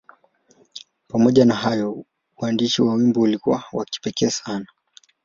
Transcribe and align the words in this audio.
Pamoja 1.07 1.45
na 1.45 1.55
hayo, 1.55 2.05
uandishi 2.37 2.81
wa 2.81 2.93
wimbo 2.93 3.21
ulikuwa 3.21 3.63
wa 3.73 3.85
kipekee 3.85 4.29
sana. 4.29 4.65